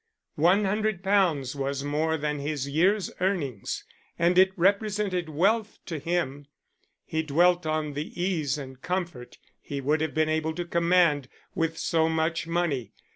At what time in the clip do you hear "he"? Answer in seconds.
7.05-7.21, 9.61-9.79